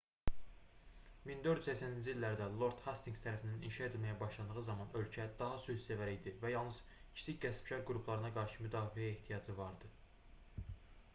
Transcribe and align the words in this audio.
1480-ci 1.31 2.07
illərdə 2.13 2.45
lord 2.61 2.79
hastinqs 2.85 3.21
tərəfindən 3.25 3.67
inşa 3.67 3.83
edilməyə 3.87 4.15
başlandığı 4.23 4.63
zaman 4.69 4.97
ölkə 5.01 5.27
daha 5.43 5.59
sülhsevər 5.65 6.11
idi 6.13 6.33
və 6.45 6.51
yalnız 6.53 6.79
kiçik 6.95 7.39
qəsbkar 7.45 7.83
qruplarına 7.91 8.31
qarşı 8.39 8.65
müdafiəyə 8.69 9.13
ehtiyacı 9.19 9.55
var 9.61 9.77
idi 9.77 9.95